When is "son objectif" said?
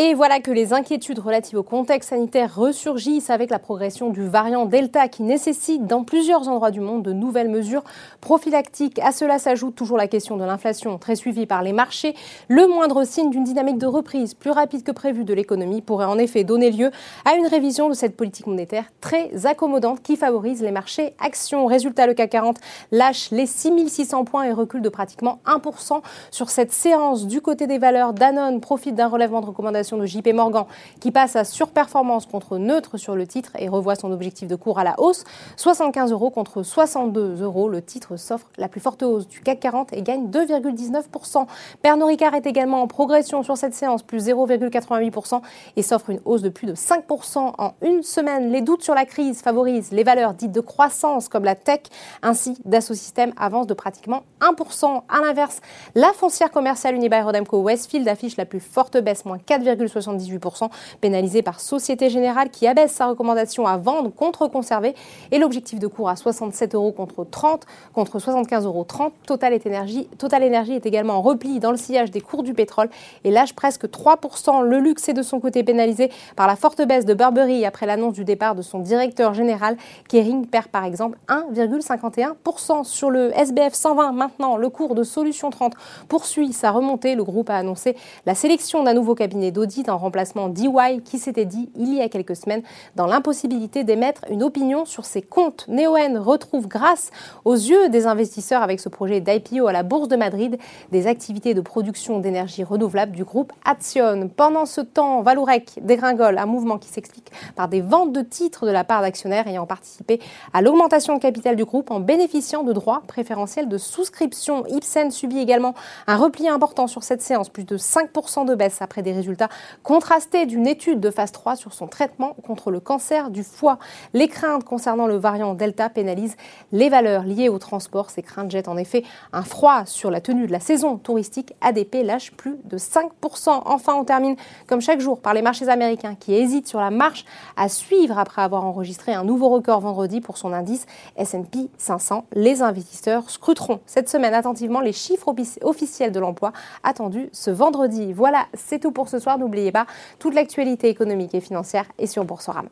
33.94-34.48